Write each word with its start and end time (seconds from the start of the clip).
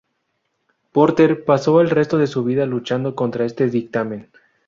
Porter 0.93 1.45
pasó 1.45 1.79
el 1.79 1.91
resto 1.91 2.17
de 2.17 2.25
su 2.25 2.43
vida 2.43 2.65
luchando 2.65 3.13
contra 3.13 3.45
este 3.45 3.69
dictamen. 3.69 4.31